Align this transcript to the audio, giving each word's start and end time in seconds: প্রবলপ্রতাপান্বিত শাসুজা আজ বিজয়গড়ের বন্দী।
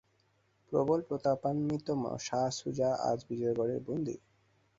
প্রবলপ্রতাপান্বিত 0.71 1.87
শাসুজা 2.19 2.89
আজ 3.09 3.19
বিজয়গড়ের 3.29 3.79
বন্দী। 3.87 4.15